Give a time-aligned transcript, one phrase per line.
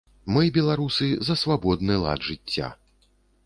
[0.35, 2.75] Мы, беларусы, за свабодны лад жыцця.